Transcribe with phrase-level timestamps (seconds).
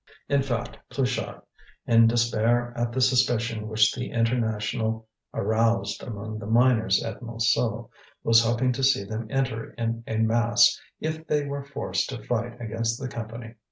[0.27, 1.43] In fact, Pluchart,
[1.85, 7.87] in despair at the suspicion which the International aroused among the miners at Montsou,
[8.23, 12.59] was hoping to see them enter in a mass if they were forced to fight
[12.59, 13.53] against the Company.